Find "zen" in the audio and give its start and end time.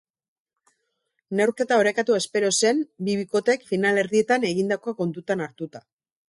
2.61-2.79